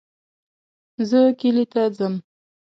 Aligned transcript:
زه 1.09 1.19
کلي 1.39 1.65
ته 1.73 1.81
ځم 1.97 2.13